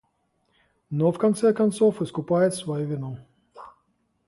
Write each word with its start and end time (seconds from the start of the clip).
но 0.89 1.11
в 1.11 1.19
конце 1.19 1.53
концов 1.53 2.01
искупает 2.01 2.55
свою 2.55 2.87
вину. 2.87 3.19